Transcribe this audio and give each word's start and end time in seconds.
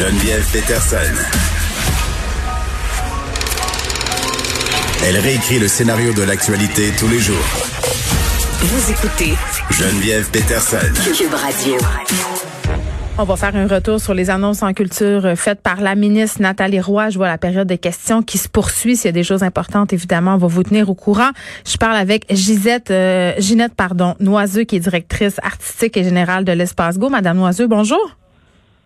Geneviève 0.00 0.50
Peterson. 0.50 0.96
Elle 5.04 5.18
réécrit 5.18 5.58
le 5.58 5.68
scénario 5.68 6.14
de 6.14 6.22
l'actualité 6.22 6.90
tous 6.98 7.06
les 7.06 7.18
jours. 7.18 7.36
Vous 8.60 8.92
écoutez 8.92 9.34
Geneviève 9.70 10.30
Peterson. 10.30 10.78
Cube 11.04 11.34
Radio. 11.34 11.74
On 13.18 13.24
va 13.24 13.36
faire 13.36 13.54
un 13.54 13.66
retour 13.66 14.00
sur 14.00 14.14
les 14.14 14.30
annonces 14.30 14.62
en 14.62 14.72
culture 14.72 15.34
faites 15.36 15.60
par 15.60 15.82
la 15.82 15.94
ministre 15.94 16.40
Nathalie 16.40 16.80
Roy. 16.80 17.10
Je 17.10 17.18
vois 17.18 17.28
la 17.28 17.36
période 17.36 17.68
de 17.68 17.76
questions 17.76 18.22
qui 18.22 18.38
se 18.38 18.48
poursuit. 18.48 18.96
S'il 18.96 19.04
y 19.04 19.10
a 19.10 19.12
des 19.12 19.22
choses 19.22 19.42
importantes, 19.42 19.92
évidemment, 19.92 20.36
on 20.36 20.38
va 20.38 20.46
vous 20.46 20.62
tenir 20.62 20.88
au 20.88 20.94
courant. 20.94 21.28
Je 21.66 21.76
parle 21.76 21.96
avec 21.96 22.24
Gisette, 22.30 22.90
euh, 22.90 23.34
Ginette 23.36 23.74
pardon, 23.74 24.14
Noiseux, 24.18 24.64
qui 24.64 24.76
est 24.76 24.80
directrice 24.80 25.38
artistique 25.42 25.98
et 25.98 26.04
générale 26.04 26.46
de 26.46 26.52
l'Espace 26.52 26.96
Go. 26.98 27.10
Madame 27.10 27.36
Noiseux, 27.36 27.66
bonjour. 27.66 28.16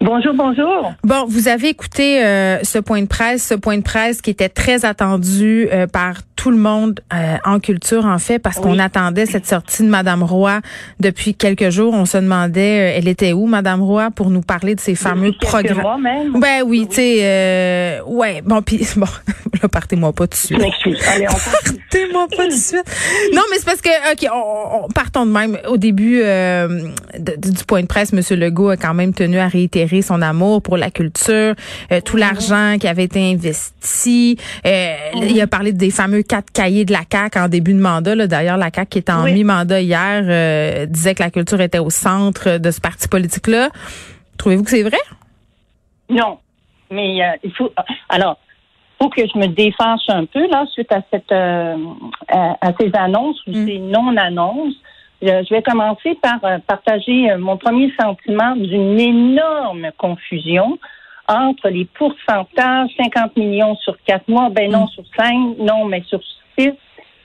Bonjour, 0.04 0.34
bonjour. 0.34 0.92
Bon, 1.02 1.24
vous 1.26 1.48
avez 1.48 1.68
écouté 1.68 2.22
euh, 2.22 2.62
ce 2.62 2.78
point 2.78 3.00
de 3.00 3.06
presse, 3.06 3.42
ce 3.42 3.54
point 3.54 3.78
de 3.78 3.82
presse 3.82 4.20
qui 4.20 4.28
était 4.28 4.50
très 4.50 4.84
attendu 4.84 5.66
euh, 5.72 5.86
par 5.86 6.16
tout 6.36 6.50
le 6.50 6.58
monde 6.58 7.00
euh, 7.14 7.36
en 7.46 7.58
culture, 7.58 8.04
en 8.04 8.18
fait, 8.18 8.38
parce 8.38 8.56
qu'on 8.56 8.78
attendait 8.78 9.24
cette 9.24 9.46
sortie 9.46 9.82
de 9.82 9.88
Madame 9.88 10.22
Roy 10.22 10.60
depuis 11.00 11.34
quelques 11.34 11.70
jours. 11.70 11.94
On 11.94 12.04
se 12.04 12.18
demandait, 12.18 12.98
elle 12.98 13.08
était 13.08 13.32
où, 13.32 13.46
Madame 13.46 13.82
Roy, 13.82 14.10
pour 14.10 14.28
nous 14.28 14.42
parler 14.42 14.74
de 14.74 14.80
ces 14.80 14.94
fameux 14.94 15.32
programmes. 15.40 16.06
Ben 16.34 16.62
oui, 16.66 16.86
tu 16.86 16.96
sais, 16.96 18.00
ouais. 18.06 18.42
Bon, 18.44 18.60
puis 18.60 18.86
bon, 18.96 19.06
là, 19.62 19.68
partez-moi 19.70 20.12
pas 20.12 20.26
tout 20.26 20.32
de 20.32 20.34
suite. 20.34 20.60
Allez, 21.14 21.24
partez-moi 21.24 22.26
pas 22.28 22.44
tout 22.44 22.48
de 22.48 22.52
suite. 22.52 22.84
Non, 23.32 23.42
mais 23.50 23.56
c'est 23.56 23.64
parce 23.64 23.80
que, 23.80 24.12
ok, 24.12 24.30
on, 24.32 24.88
partons 24.88 25.24
de 25.24 25.30
même. 25.30 25.58
Au 25.66 25.78
début 25.78 26.18
du 26.18 27.64
point 27.66 27.80
de 27.80 27.86
presse, 27.86 28.12
Monsieur 28.12 28.36
Legault 28.36 28.68
a 28.68 28.76
quand 28.76 28.92
même 28.92 29.14
tenu 29.14 29.38
à 29.38 29.48
réitérer 29.48 29.93
son 30.02 30.22
amour 30.22 30.62
pour 30.62 30.76
la 30.76 30.90
culture, 30.90 31.54
euh, 31.92 32.00
tout 32.04 32.16
l'argent 32.16 32.76
qui 32.80 32.88
avait 32.88 33.04
été 33.04 33.32
investi. 33.32 34.36
Euh, 34.66 34.94
il 35.14 35.40
a 35.40 35.46
parlé 35.46 35.72
des 35.72 35.90
fameux 35.90 36.22
quatre 36.22 36.50
cahiers 36.52 36.84
de 36.84 36.92
la 36.92 37.02
CAQ 37.10 37.38
en 37.38 37.48
début 37.48 37.74
de 37.74 37.80
mandat. 37.80 38.26
D'ailleurs, 38.26 38.56
la 38.56 38.70
CAQ 38.74 38.88
qui 38.88 38.98
était 38.98 39.12
en 39.12 39.24
mi-mandat 39.24 39.80
hier 39.80 40.22
euh, 40.24 40.86
disait 40.86 41.14
que 41.14 41.22
la 41.22 41.30
culture 41.30 41.60
était 41.60 41.78
au 41.78 41.90
centre 41.90 42.58
de 42.58 42.70
ce 42.70 42.80
parti 42.80 43.08
politique-là. 43.08 43.70
Trouvez-vous 44.38 44.64
que 44.64 44.70
c'est 44.70 44.82
vrai? 44.82 44.98
Non. 46.08 46.38
Mais 46.90 47.18
il 47.42 47.52
faut... 47.52 47.72
Alors, 48.08 48.38
faut 49.00 49.08
que 49.08 49.22
je 49.22 49.38
me 49.38 49.48
défense 49.48 50.04
un 50.08 50.24
peu 50.26 50.46
là 50.48 50.64
suite 50.72 50.92
à 50.92 51.00
cette 51.10 51.32
à, 51.32 52.72
ces 52.78 52.90
annonces 52.94 53.40
ou 53.46 53.50
mm. 53.50 53.66
ces 53.66 53.78
non-annonces. 53.78 54.74
Je 55.22 55.54
vais 55.54 55.62
commencer 55.62 56.16
par 56.20 56.44
euh, 56.44 56.58
partager 56.66 57.30
euh, 57.30 57.38
mon 57.38 57.56
premier 57.56 57.92
sentiment 57.98 58.56
d'une 58.56 58.98
énorme 58.98 59.90
confusion 59.96 60.78
entre 61.28 61.70
les 61.70 61.86
pourcentages, 61.86 62.90
50 62.98 63.36
millions 63.36 63.76
sur 63.76 63.96
quatre 64.04 64.28
mois, 64.28 64.50
ben 64.50 64.70
non 64.70 64.86
sur 64.88 65.04
cinq, 65.16 65.56
non, 65.58 65.86
mais 65.86 66.02
sur 66.06 66.20
six, 66.58 66.72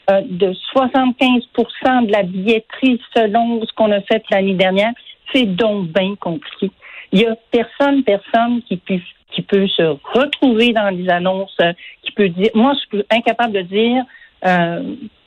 euh, 0.09 0.21
de 0.29 0.53
75% 0.73 2.05
de 2.05 2.11
la 2.11 2.23
billetterie 2.23 3.01
selon 3.13 3.65
ce 3.65 3.73
qu'on 3.73 3.91
a 3.91 4.01
fait 4.01 4.23
l'année 4.31 4.53
dernière. 4.53 4.93
C'est 5.33 5.45
donc 5.45 5.87
bien 5.87 6.15
compliqué. 6.15 6.71
Il 7.11 7.19
y 7.19 7.25
a 7.25 7.35
personne, 7.51 8.03
personne 8.03 8.61
qui 8.63 8.77
peut, 8.77 8.99
qui 9.31 9.41
peut 9.41 9.67
se 9.67 9.97
retrouver 10.13 10.73
dans 10.73 10.89
les 10.89 11.09
annonces, 11.09 11.57
qui 12.03 12.11
peut 12.11 12.29
dire, 12.29 12.51
moi, 12.55 12.73
je 12.75 12.97
suis 12.97 13.05
incapable 13.11 13.53
de 13.53 13.61
dire 13.61 14.03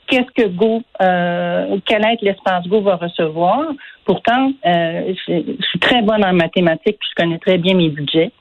qu'est-ce 0.07 0.43
que 0.43 0.47
Go, 0.47 0.81
euh, 1.01 1.77
quel 1.85 2.05
aide 2.05 2.19
l'espace 2.21 2.67
Go 2.67 2.81
va 2.81 2.95
recevoir. 2.95 3.65
Pourtant, 4.05 4.51
euh, 4.65 5.13
je, 5.27 5.55
suis 5.61 5.79
très 5.79 6.01
bonne 6.01 6.23
en 6.23 6.33
mathématiques, 6.33 6.97
puis 6.99 7.09
je 7.11 7.23
connais 7.23 7.37
très 7.37 7.57
bien 7.57 7.75
mes 7.75 7.89
budgets, 7.89 8.31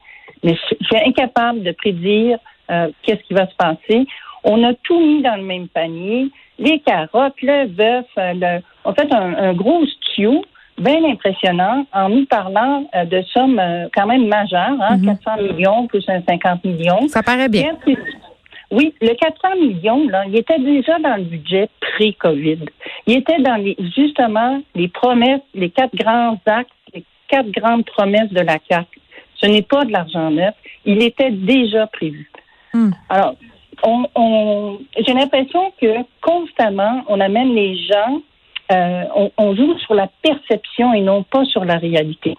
mais 0.43 0.55
je, 0.55 0.85
suis 0.85 1.09
incapable 1.09 1.63
de 1.63 1.73
prédire 1.73 2.39
euh, 2.71 2.89
qu'est-ce 3.03 3.23
qui 3.23 3.35
va 3.35 3.47
se 3.47 3.55
passer. 3.57 4.07
On 4.45 4.63
a 4.65 4.75
tout 4.83 4.99
mis 4.99 5.23
dans 5.23 5.37
le 5.37 5.45
même 5.45 5.69
panier, 5.69 6.31
les 6.59 6.81
carottes, 6.81 7.41
le 7.43 7.67
bœuf, 7.67 8.07
le, 8.17 8.61
on 8.85 8.93
fait 8.93 9.13
un, 9.15 9.55
gros 9.55 9.85
stew 9.87 10.43
bien 10.79 11.05
impressionnant 11.05 11.87
en 11.93 12.09
nous 12.09 12.27
parlant 12.27 12.85
de 12.93 13.23
sommes 13.33 13.61
quand 13.95 14.07
même 14.07 14.27
majeures, 14.27 14.77
hein, 14.81 14.99
400 15.05 15.07
mm-hmm. 15.07 15.43
millions 15.43 15.87
plus 15.87 16.03
50 16.03 16.65
millions. 16.65 17.07
Ça 17.09 17.23
paraît 17.23 17.49
bien. 17.49 17.77
Oui, 18.73 18.95
le 19.03 19.15
400 19.15 19.57
millions, 19.61 20.09
là, 20.09 20.25
il 20.27 20.35
était 20.35 20.59
déjà 20.59 20.99
dans 20.99 21.17
le 21.17 21.25
budget 21.25 21.69
pré-COVID. 21.81 22.61
Il 23.07 23.19
était 23.19 23.39
dans 23.41 23.57
les, 23.57 23.77
justement 23.95 24.63
les 24.75 24.89
promesses, 24.89 25.43
les 25.55 25.69
quatre 25.69 25.95
grands 25.95 26.39
axes, 26.47 26.71
les 26.95 27.05
quatre 27.29 27.51
grandes 27.51 27.85
promesses 27.85 28.31
de 28.31 28.41
la 28.41 28.59
CAC. 28.59 28.87
Ce 29.35 29.47
n'est 29.47 29.63
pas 29.63 29.85
de 29.85 29.93
l'argent 29.93 30.31
neuf. 30.31 30.55
Il 30.87 31.03
était 31.03 31.31
déjà 31.31 31.87
prévu. 31.87 32.31
Hmm. 32.73 32.93
Alors, 33.11 33.35
on, 33.85 34.79
j'ai 35.07 35.13
l'impression 35.13 35.73
que 35.79 35.95
constamment, 36.23 37.03
on 37.09 37.21
amène 37.21 37.55
les 37.55 37.77
gens, 37.77 38.23
euh, 38.73 39.05
on, 39.15 39.31
on 39.37 39.55
joue 39.55 39.79
sur 39.81 39.93
la 39.93 40.09
perception 40.23 40.95
et 40.95 41.03
non 41.03 41.25
pas 41.25 41.45
sur 41.45 41.67
la 41.67 41.77
réalité. 41.77 42.37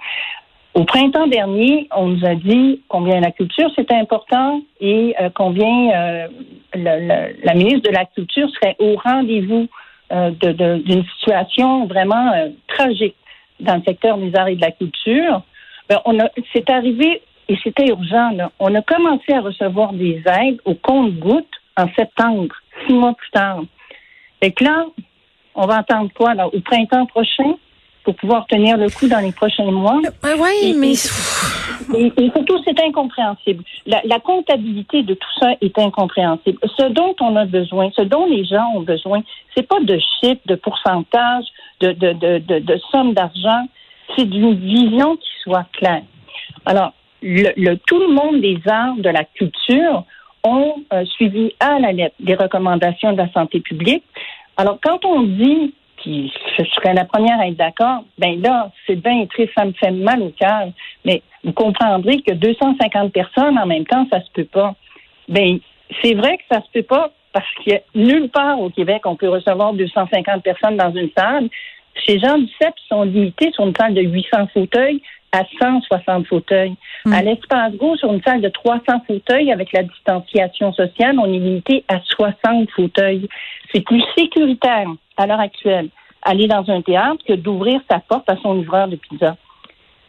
Au 0.74 0.86
printemps 0.86 1.28
dernier, 1.28 1.88
on 1.96 2.08
nous 2.08 2.26
a 2.26 2.34
dit 2.34 2.82
combien 2.88 3.20
la 3.20 3.32
culture 3.32 3.70
c'était 3.76 3.96
important 3.96 4.62
et 4.80 5.16
euh, 5.22 5.30
combien 5.34 5.92
euh, 5.92 6.28
la 6.76 7.54
ministre 7.54 7.90
de 7.90 7.94
la 7.94 8.06
Culture 8.06 8.50
serait 8.50 8.76
au 8.80 8.96
rendez-vous 8.96 9.68
euh, 10.12 10.32
d'une 10.32 11.06
situation 11.16 11.86
vraiment 11.86 12.32
tragique 12.68 13.16
dans 13.60 13.76
le 13.76 13.84
secteur 13.84 14.18
des 14.18 14.36
arts 14.36 14.48
et 14.48 14.56
de 14.56 14.62
la 14.62 14.72
culture. 14.72 15.44
Ben, 15.90 16.00
on 16.06 16.18
c'est 16.54 16.68
arrivé 16.72 17.22
et 17.50 17.58
c'était 17.64 17.88
urgent. 17.90 18.32
Là. 18.32 18.52
On 18.60 18.74
a 18.74 18.82
commencé 18.82 19.32
à 19.32 19.42
recevoir 19.42 19.94
des 19.94 20.24
aides 20.26 20.60
au 20.66 20.74
compte-gouttes 20.74 21.46
en 21.78 21.86
septembre, 21.96 22.56
six 22.88 22.94
mois 22.94 23.14
plus 23.14 23.30
tard. 23.30 23.62
Et 24.42 24.54
là, 24.60 24.88
on 25.54 25.68
va 25.68 25.78
attendre 25.78 26.10
quoi 26.16 26.34
là, 26.34 26.48
au 26.48 26.60
printemps 26.62 27.06
prochain? 27.06 27.54
Pour 28.04 28.16
pouvoir 28.16 28.46
tenir 28.48 28.78
le 28.78 28.90
coup 28.90 29.08
dans 29.08 29.20
les 29.20 29.32
prochains 29.32 29.72
mois. 29.72 30.00
Euh, 30.26 30.36
oui, 30.38 30.76
mais... 30.78 30.94
Et, 31.96 32.32
surtout, 32.32 32.58
c'est 32.66 32.80
incompréhensible. 32.82 33.64
La, 33.86 34.20
comptabilité 34.20 35.04
de 35.04 35.14
tout 35.14 35.30
ça 35.40 35.50
est 35.62 35.78
incompréhensible. 35.78 36.58
Ce 36.78 36.90
dont 36.90 37.16
on 37.20 37.36
a 37.36 37.46
besoin, 37.46 37.90
ce 37.96 38.02
dont 38.04 38.26
les 38.26 38.46
gens 38.46 38.66
ont 38.76 38.82
besoin, 38.82 39.22
c'est 39.56 39.68
pas 39.68 39.80
de 39.80 39.98
chiffres, 39.98 40.42
de 40.46 40.56
pourcentage, 40.56 41.46
de, 41.82 41.92
de, 41.92 42.14
de, 42.14 42.60
de, 42.60 42.78
sommes 42.92 43.14
d'argent, 43.14 43.68
c'est 44.16 44.26
d'une 44.26 44.56
vision 44.56 45.16
qui 45.16 45.30
soit 45.44 45.66
claire. 45.74 46.04
Alors, 46.66 46.94
le, 47.22 47.76
tout 47.88 48.00
le 48.00 48.10
monde 48.10 48.42
des 48.42 48.60
arts, 48.66 48.96
de 48.98 49.10
la 49.10 49.24
culture, 49.24 50.04
ont 50.44 50.76
euh, 50.92 51.06
suivi 51.06 51.54
à 51.60 51.80
la 51.80 51.92
lettre 51.92 52.16
des 52.20 52.36
recommandations 52.36 53.14
de 53.14 53.18
la 53.18 53.32
santé 53.32 53.62
publique. 53.62 54.04
Alors, 54.58 54.78
quand 54.84 55.04
on 55.06 55.22
dit 55.22 55.74
je 56.06 56.64
serais 56.76 56.94
la 56.94 57.06
première 57.06 57.40
à 57.40 57.48
être 57.48 57.58
d'accord, 57.58 58.04
ben 58.18 58.42
là, 58.42 58.72
c'est 58.86 58.96
bien 58.96 59.26
triste, 59.28 59.52
ça 59.56 59.66
me 59.66 59.74
fait 59.74 59.92
mal 59.92 60.22
au 60.22 60.30
cœur. 60.30 60.70
Mais 61.06 61.22
vous 61.44 61.54
comprendrez 61.54 62.22
que 62.22 62.34
250 62.34 63.12
personnes 63.12 63.58
en 63.58 63.66
même 63.66 63.86
temps, 63.86 64.08
ça 64.12 64.22
se 64.22 64.32
peut 64.34 64.46
pas. 64.46 64.76
Ben, 65.28 65.60
c'est 66.02 66.14
vrai 66.14 66.38
que 66.38 66.44
ça 66.52 66.62
se 66.62 66.72
peut 66.74 66.84
pas 66.84 67.12
parce 67.34 67.48
a 67.68 67.80
nulle 67.96 68.30
part 68.30 68.60
au 68.60 68.70
Québec 68.70 69.02
on 69.06 69.16
peut 69.16 69.30
recevoir 69.30 69.74
250 69.74 70.44
personnes 70.44 70.78
dans 70.78 70.94
une 70.94 71.10
salle. 71.18 71.50
Ces 72.08 72.20
gens 72.20 72.38
du 72.38 72.48
CEP 72.60 72.74
sont 72.90 73.04
limités 73.04 73.52
sur 73.52 73.66
une 73.66 73.76
salle 73.76 73.94
de 73.94 74.02
800 74.02 74.48
fauteuils 74.54 75.02
à 75.32 75.44
160 75.60 76.28
fauteuils. 76.28 76.76
Hmm. 77.06 77.14
À 77.14 77.22
l'espace 77.24 77.74
Go, 77.74 77.98
sur 77.98 78.14
une 78.14 78.22
salle 78.22 78.42
de 78.42 78.50
300 78.50 79.02
fauteuils 79.08 79.52
avec 79.52 79.74
la 79.74 79.84
distanciation 79.84 80.72
sociale, 80.74 81.18
on 81.20 81.26
est 81.26 81.40
limité 81.40 81.84
à 81.88 82.00
60 82.02 82.70
fauteuils. 82.72 83.28
C'est 83.74 83.82
plus 83.82 84.04
sécuritaire 84.16 84.88
à 85.18 85.28
l'heure 85.28 85.40
actuelle 85.40 85.90
aller 86.24 86.48
dans 86.48 86.64
un 86.70 86.82
théâtre 86.82 87.24
que 87.28 87.34
d'ouvrir 87.34 87.82
sa 87.90 88.00
porte 88.00 88.30
à 88.30 88.38
son 88.38 88.54
livreur 88.54 88.88
de 88.88 88.96
pizza. 88.96 89.36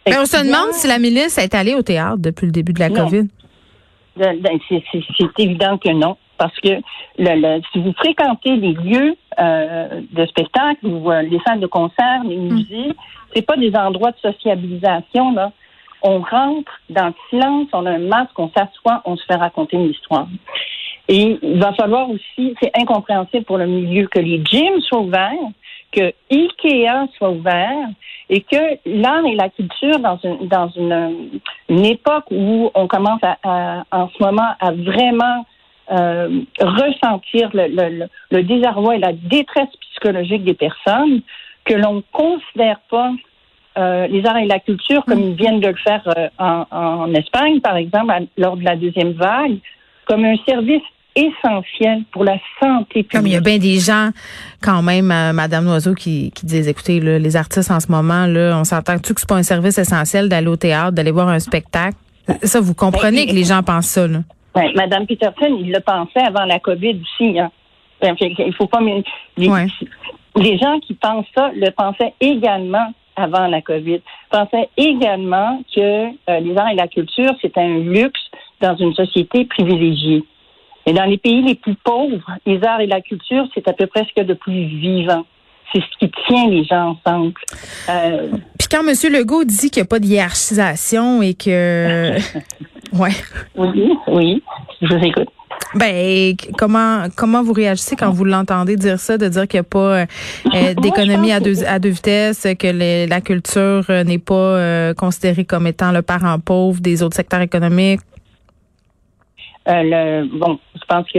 Mais 0.07 0.19
on 0.19 0.27
se 0.27 0.37
demande 0.37 0.73
si 0.73 0.87
la 0.87 0.99
milice 0.99 1.39
est 1.39 1.55
allée 1.55 1.75
au 1.75 1.83
théâtre 1.83 2.19
depuis 2.19 2.47
le 2.47 2.53
début 2.53 2.73
de 2.73 2.81
la 2.81 2.91
COVID. 2.91 3.29
Ben, 4.17 4.41
ben, 4.41 4.59
c'est 4.69 5.39
évident 5.39 5.79
que 5.79 5.91
non. 5.91 6.17
Parce 6.37 6.59
que 6.61 6.81
le, 7.19 7.61
si 7.73 7.81
vous 7.81 7.93
fréquentez 7.93 8.57
les 8.57 8.73
lieux 8.73 9.17
euh, 9.41 10.01
de 10.13 10.27
spectacle 10.27 10.87
ou 10.87 11.11
euh, 11.11 11.23
les 11.23 11.39
salles 11.47 11.61
de 11.61 11.67
concert, 11.67 12.23
les 12.25 12.37
hmm. 12.37 12.53
musées, 12.53 12.93
c'est 13.35 13.43
pas 13.43 13.57
des 13.57 13.75
endroits 13.75 14.11
de 14.11 14.19
sociabilisation. 14.19 15.33
Là. 15.33 15.53
On 16.03 16.21
rentre 16.21 16.73
dans 16.91 17.07
le 17.07 17.15
silence, 17.31 17.69
on 17.73 17.87
a 17.87 17.93
un 17.93 17.99
masque, 17.99 18.39
on 18.39 18.51
s'assoit, 18.51 19.01
on 19.05 19.17
se 19.17 19.25
fait 19.25 19.37
raconter 19.37 19.77
une 19.77 19.91
histoire. 19.91 20.29
Et 21.09 21.39
il 21.43 21.59
va 21.61 21.73
falloir 21.75 22.09
aussi, 22.09 22.55
c'est 22.63 22.71
incompréhensible 22.79 23.45
pour 23.45 23.59
le 23.59 23.67
milieu 23.67 24.07
que 24.07 24.21
les 24.21 24.43
gyms 24.45 24.81
soient 24.81 25.01
ouverts, 25.01 25.33
que 25.93 26.13
IKEA 26.31 27.07
soit 27.17 27.31
ouvert 27.31 27.89
et 28.31 28.41
que 28.41 28.79
l'art 28.87 29.25
et 29.27 29.37
la 29.37 29.51
culture 29.51 29.99
dans 29.99 30.19
une 30.25 30.49
dans 30.49 30.69
une, 30.69 31.31
une 31.69 31.85
époque 31.85 32.25
où 32.31 32.71
on 32.75 32.87
commence 32.87 33.21
à, 33.23 33.85
en 33.93 34.09
ce 34.09 34.23
moment 34.23 34.49
à 34.61 34.73
vraiment 34.73 35.47
euh, 35.91 36.41
ressentir 36.59 37.51
le, 37.53 37.67
le, 37.69 38.07
le, 38.31 38.43
désarroi 38.43 38.97
et 38.97 38.99
la 38.99 39.13
détresse 39.13 39.69
psychologique 39.91 40.43
des 40.45 40.55
personnes, 40.55 41.21
que 41.67 41.75
l'on 41.75 41.95
ne 41.97 42.03
considère 42.13 42.81
pas 42.91 43.13
euh, 43.77 44.07
les 44.07 44.25
arts 44.25 44.39
et 44.39 44.47
la 44.47 44.61
culture, 44.61 45.05
comme 45.05 45.21
ils 45.21 45.35
viennent 45.35 45.61
de 45.61 45.69
le 45.69 45.77
faire 45.77 46.03
euh, 46.17 46.29
en, 46.39 46.65
en 46.71 47.13
Espagne, 47.15 47.61
par 47.61 47.77
exemple, 47.77 48.11
à- 48.11 48.21
lors 48.39 48.57
de 48.57 48.65
la 48.65 48.77
deuxième 48.77 49.13
vague, 49.13 49.59
comme 50.07 50.25
un 50.25 50.37
service 50.47 50.83
essentiel 51.15 52.03
pour 52.13 52.25
la 52.25 52.37
santé 52.61 53.05
Comme 53.05 53.27
il 53.27 53.33
y 53.33 53.37
a 53.37 53.41
publique. 53.41 53.61
bien 53.61 53.73
des 53.75 53.79
gens, 53.79 54.11
quand 54.63 54.83
même, 54.83 55.11
euh, 55.11 55.33
Madame 55.33 55.65
Noiseau, 55.65 55.95
qui, 55.95 56.31
qui 56.35 56.47
disent, 56.47 56.69
écoutez, 56.69 57.01
là, 57.01 57.19
les 57.19 57.37
artistes 57.37 57.71
en 57.71 57.81
ce 57.81 57.91
moment, 57.91 58.27
là, 58.27 58.57
on 58.59 58.65
s'entend-tu 58.65 59.15
que 59.15 59.21
c'est 59.21 59.29
pas 59.29 59.37
un 59.37 59.43
service 59.43 59.79
essentiel 59.79 60.29
d'aller 60.29 60.49
au 60.49 60.57
théâtre, 60.57 60.93
d'aller 60.93 61.11
voir 61.13 61.29
un 61.29 61.39
spectacle? 61.39 61.97
Ça, 62.43 62.61
vous 62.61 62.75
comprenez 62.75 63.27
Ben, 63.27 63.31
que 63.31 63.35
les 63.35 63.45
gens 63.45 63.63
pensent 63.63 63.87
ça, 63.89 64.07
là. 64.07 64.19
Ouais, 64.57 64.73
Madame 64.75 65.07
Peterson, 65.07 65.57
il 65.61 65.73
le 65.73 65.81
pensait 65.81 66.21
avant 66.27 66.45
la 66.45 66.59
COVID 66.61 67.01
aussi. 67.03 67.39
Hein. 67.39 67.51
Ben, 68.01 68.15
Il 68.21 68.55
faut 68.57 68.67
pas. 68.67 68.81
Les, 69.37 69.49
Ouais. 69.49 69.67
les 70.37 70.59
gens 70.59 70.79
qui 70.81 70.95
pensent 70.95 71.27
ça 71.35 71.51
le 71.55 71.71
pensaient 71.71 72.15
également 72.21 72.93
avant 73.17 73.47
la 73.47 73.61
COVID. 73.63 74.01
Pensaient 74.31 74.69
également 74.77 75.63
que 75.75 75.81
euh, 76.31 76.41
les 76.41 76.57
arts 76.57 76.71
et 76.71 76.75
la 76.77 76.89
culture 76.89 77.33
c'était 77.41 77.61
un 77.61 77.79
luxe 77.79 78.21
dans 78.61 78.77
une 78.77 78.93
société 78.95 79.45
privilégiée. 79.45 80.25
Et 80.87 80.93
dans 80.93 81.05
les 81.05 81.19
pays 81.19 81.43
les 81.43 81.55
plus 81.55 81.75
pauvres, 81.77 82.31
les 82.47 82.63
arts 82.65 82.81
et 82.81 82.87
la 82.87 83.01
culture 83.01 83.47
c'est 83.55 83.67
à 83.69 83.73
peu 83.73 83.87
près 83.87 84.01
ce 84.01 84.13
qu'il 84.13 84.19
y 84.19 84.21
a 84.21 84.25
de 84.25 84.35
plus 84.35 84.65
vivant. 84.67 85.25
C'est 85.73 85.81
ce 85.81 85.99
qui 86.07 86.13
tient 86.29 86.49
les 86.49 86.63
gens 86.65 86.97
ensemble. 87.05 87.33
Euh, 87.89 88.29
Puis 88.59 88.69
quand 88.71 88.87
M. 88.87 88.95
Legault 89.13 89.45
dit 89.45 89.71
qu'il 89.71 89.81
n'y 89.83 89.87
a 89.87 89.89
pas 89.89 89.99
de 89.99 90.07
hiérarchisation 90.07 91.21
et 91.23 91.35
que... 91.35 92.13
ouais. 92.93 93.11
oui, 93.57 93.91
oui, 94.09 94.43
je 94.83 94.87
vous 94.95 95.05
écoute. 95.05 95.29
Ben, 95.75 96.37
comment 96.59 97.07
comment 97.17 97.43
vous 97.43 97.53
réagissez 97.53 97.97
quand 97.97 98.11
vous 98.11 98.25
l'entendez 98.25 98.77
dire 98.77 98.99
ça, 99.01 99.19
de 99.19 99.27
dire 99.29 99.49
qu'il 99.49 99.59
n'y 99.59 99.67
a 99.67 99.69
pas 99.69 100.07
euh, 100.55 100.75
d'économie 100.81 101.33
à 101.33 101.41
deux 101.41 101.65
à 101.65 101.79
deux 101.81 101.89
vitesses, 101.91 102.47
que 102.59 102.67
les- 102.69 103.07
la 103.09 103.21
culture 103.21 103.85
euh, 103.91 104.05
n'est 104.05 104.19
pas 104.19 104.35
euh, 104.35 104.95
considérée 104.95 105.45
comme 105.45 105.67
étant 105.67 105.91
le 105.91 106.03
parent 106.03 106.39
pauvre 106.39 106.81
des 106.81 107.03
autres 107.03 107.17
secteurs 107.17 107.41
économiques? 107.41 108.01
Euh, 109.69 109.83
le, 109.83 110.25
bon, 110.39 110.59
je 110.75 110.85
pense 110.87 111.07
que 111.11 111.19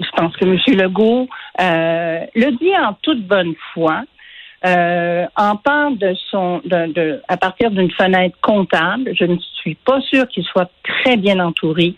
je 0.00 0.10
pense 0.16 0.36
que 0.36 0.44
M. 0.44 0.58
Legault 0.78 1.28
euh, 1.60 2.20
le 2.34 2.50
dit 2.58 2.76
en 2.76 2.94
toute 3.02 3.22
bonne 3.26 3.54
foi. 3.72 4.02
Euh, 4.66 5.26
en 5.36 5.56
parle 5.56 5.98
de 5.98 6.14
son 6.30 6.60
de, 6.64 6.92
de- 6.92 7.22
à 7.28 7.36
partir 7.36 7.70
d'une 7.70 7.90
fenêtre 7.90 8.36
comptable. 8.40 9.12
Je 9.14 9.24
ne 9.26 9.36
suis 9.60 9.74
pas 9.74 10.00
sûre 10.00 10.26
qu'il 10.28 10.44
soit 10.44 10.70
très 10.82 11.16
bien 11.16 11.38
entouré, 11.40 11.94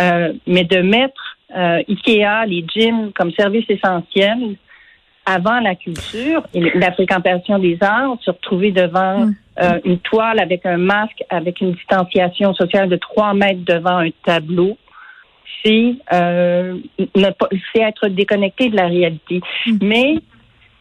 Euh, 0.00 0.32
mais 0.46 0.64
de 0.64 0.80
mettre 0.80 1.22
euh, 1.54 1.82
IKEA, 1.88 2.46
les 2.46 2.64
gyms 2.74 3.12
comme 3.12 3.32
service 3.32 3.66
essentiel 3.68 4.56
avant 5.26 5.60
la 5.60 5.74
culture 5.74 6.42
et 6.54 6.60
la 6.78 6.90
fréquentation 6.92 7.58
des 7.58 7.76
arts, 7.82 8.16
se 8.24 8.30
retrouver 8.30 8.70
devant 8.72 9.26
Mm. 9.26 9.34
Euh, 9.62 9.80
une 9.84 9.98
toile 9.98 10.40
avec 10.40 10.64
un 10.66 10.78
masque, 10.78 11.22
avec 11.28 11.60
une 11.60 11.72
distanciation 11.72 12.54
sociale 12.54 12.88
de 12.88 12.96
trois 12.96 13.34
mètres 13.34 13.64
devant 13.64 13.98
un 13.98 14.10
tableau, 14.24 14.76
c'est 15.64 15.94
euh, 16.12 16.78
ne 16.98 17.30
pas- 17.30 17.48
c'est 17.72 17.82
être 17.82 18.08
déconnecté 18.08 18.68
de 18.70 18.76
la 18.76 18.86
réalité. 18.86 19.40
Mm. 19.66 19.78
Mais 19.82 20.14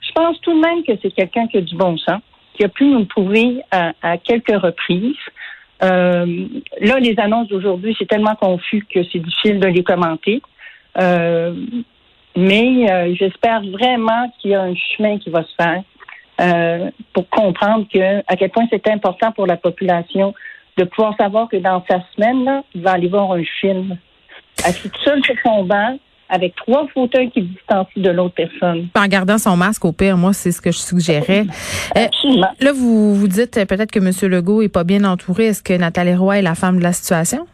je 0.02 0.12
pense 0.14 0.40
tout 0.42 0.54
de 0.54 0.62
même 0.66 0.84
que 0.84 0.94
c'est 1.02 1.12
quelqu'un 1.12 1.48
qui 1.48 1.58
a 1.58 1.62
du 1.62 1.76
bon 1.76 1.98
sens, 1.98 2.22
qui 2.56 2.64
a 2.64 2.70
pu 2.70 2.86
nous 2.86 3.00
le 3.00 3.06
prouver 3.06 3.62
à, 3.72 3.94
à 4.02 4.18
quelques 4.18 4.56
reprises. 4.56 5.16
Euh, 5.84 6.48
là, 6.82 7.00
les 7.00 7.18
annonces 7.20 7.48
d'aujourd'hui, 7.48 7.96
c'est 7.98 8.08
tellement 8.08 8.36
confus 8.36 8.86
que 8.94 9.04
c'est 9.12 9.20
difficile 9.20 9.60
de 9.60 9.68
les 9.68 9.84
commenter. 9.84 10.42
Euh, 11.00 11.54
mais 12.36 12.90
euh, 12.92 13.14
j'espère 13.16 13.62
vraiment 13.64 14.32
qu'il 14.40 14.52
y 14.52 14.56
a 14.56 14.62
un 14.62 14.76
chemin 14.76 15.18
qui 15.20 15.30
va 15.30 15.44
se 15.44 15.54
faire 15.56 15.84
euh, 16.40 16.90
pour 17.14 17.30
comprendre 17.30 17.86
que 17.94 18.20
à 18.28 18.36
quel 18.36 18.50
point 18.50 18.66
c'est 18.70 18.88
important 18.88 19.32
pour 19.32 19.46
la 19.46 19.58
population 19.58 20.34
de 20.78 20.86
pouvoir 20.86 21.16
savoir 21.18 21.50
que 21.50 21.58
dans 21.58 21.84
sa 21.90 22.02
semaine, 22.16 22.46
là, 22.46 22.64
il 22.74 22.82
va 22.82 22.92
aller 22.92 23.10
voir 23.10 23.32
un 23.34 23.44
film. 23.60 23.98
Assis 24.64 24.92
seul 25.04 25.24
sur 25.24 25.36
son 25.44 25.64
banc, 25.66 25.98
avec 26.30 26.56
trois 26.56 26.88
fauteuils 26.94 27.32
qui 27.32 27.42
le 27.42 27.48
distancient 27.48 28.02
de 28.02 28.10
l'autre 28.10 28.36
personne. 28.36 28.88
En 28.96 29.08
gardant 29.08 29.38
son 29.38 29.58
masque, 29.58 29.84
au 29.84 29.92
pire, 29.92 30.16
moi, 30.16 30.32
c'est 30.34 30.52
ce 30.52 30.62
que 30.62 30.72
je 30.72 30.78
suggérais. 30.78 31.46
Euh, 31.98 32.06
Absolument. 32.06 32.52
là, 32.60 32.72
vous 32.72 33.16
vous 33.16 33.28
dites 33.28 33.58
euh, 33.58 33.66
peut-être 33.66 33.92
que 33.92 34.00
M. 34.00 34.32
Legault 34.32 34.62
est 34.62 34.70
pas 34.70 34.84
bien 34.84 35.04
entouré. 35.04 35.48
Est-ce 35.48 35.64
que 35.64 35.74
Nathalie 35.74 36.16
Roy 36.16 36.40
est 36.40 36.42
la 36.42 36.56
femme 36.56 36.78
de 36.78 36.84
la 36.84 36.94
situation? 36.94 37.48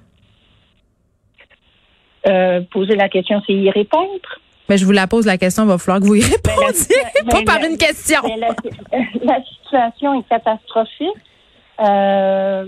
Euh, 2.28 2.62
poser 2.72 2.96
la 2.96 3.08
question, 3.08 3.42
c'est 3.46 3.54
y 3.54 3.70
répondre. 3.70 4.40
Ben, 4.68 4.78
je 4.78 4.86
vous 4.86 4.92
la 4.92 5.06
pose 5.08 5.26
la 5.26 5.38
question, 5.38 5.64
il 5.64 5.68
va 5.70 5.78
falloir 5.78 6.02
que 6.02 6.06
vous 6.08 6.16
y 6.16 6.22
la- 6.22 6.28
répondiez, 6.28 6.96
pas 7.30 7.38
mais 7.38 7.44
par 7.46 7.60
la- 7.60 7.68
une 7.70 7.78
question. 7.78 8.20
Mais 8.24 8.38
la, 8.38 8.48
la 9.24 9.44
situation 9.44 10.20
est 10.20 10.28
catastrophique. 10.30 11.10
Euh, 11.80 12.66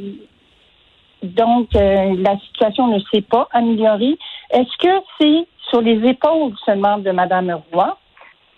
donc, 1.24 1.76
euh, 1.76 2.16
la 2.20 2.38
situation 2.40 2.88
ne 2.88 3.00
s'est 3.12 3.22
pas 3.24 3.48
améliorée. 3.52 4.18
Est-ce 4.52 4.78
que 4.78 4.94
c'est 5.20 5.48
sur 5.70 5.82
les 5.82 6.08
épaules 6.08 6.54
seulement 6.66 6.98
de 7.00 7.10
Mme 7.12 7.60
Roy 7.74 7.98